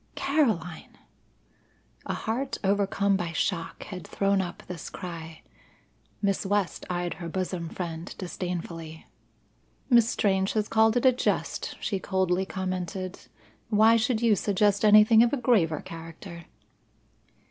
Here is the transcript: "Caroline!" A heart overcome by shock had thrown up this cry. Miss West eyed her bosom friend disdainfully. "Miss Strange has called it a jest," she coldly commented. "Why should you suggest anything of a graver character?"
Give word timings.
"Caroline!" 0.15 0.97
A 2.07 2.15
heart 2.15 2.57
overcome 2.63 3.15
by 3.15 3.33
shock 3.33 3.83
had 3.83 4.07
thrown 4.07 4.41
up 4.41 4.63
this 4.65 4.89
cry. 4.89 5.43
Miss 6.23 6.43
West 6.43 6.85
eyed 6.89 7.13
her 7.21 7.29
bosom 7.29 7.69
friend 7.69 8.15
disdainfully. 8.17 9.05
"Miss 9.91 10.09
Strange 10.09 10.53
has 10.53 10.67
called 10.67 10.97
it 10.97 11.05
a 11.05 11.11
jest," 11.11 11.75
she 11.79 11.99
coldly 11.99 12.47
commented. 12.47 13.19
"Why 13.69 13.95
should 13.95 14.23
you 14.23 14.35
suggest 14.35 14.83
anything 14.83 15.21
of 15.21 15.33
a 15.33 15.37
graver 15.37 15.81
character?" 15.81 16.45